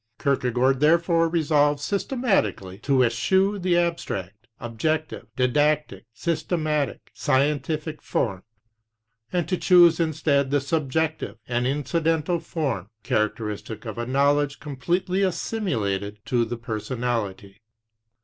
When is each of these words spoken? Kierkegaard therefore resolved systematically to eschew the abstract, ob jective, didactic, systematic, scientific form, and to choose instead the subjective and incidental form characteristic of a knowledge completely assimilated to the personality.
Kierkegaard 0.17 0.79
therefore 0.79 1.29
resolved 1.29 1.79
systematically 1.79 2.79
to 2.79 3.03
eschew 3.03 3.59
the 3.59 3.77
abstract, 3.77 4.47
ob 4.59 4.79
jective, 4.79 5.27
didactic, 5.35 6.05
systematic, 6.11 7.11
scientific 7.13 8.01
form, 8.01 8.41
and 9.31 9.47
to 9.47 9.57
choose 9.57 9.99
instead 9.99 10.49
the 10.49 10.59
subjective 10.59 11.37
and 11.47 11.67
incidental 11.67 12.39
form 12.39 12.89
characteristic 13.03 13.85
of 13.85 13.99
a 13.99 14.07
knowledge 14.07 14.59
completely 14.59 15.21
assimilated 15.21 16.17
to 16.25 16.45
the 16.45 16.57
personality. 16.57 17.61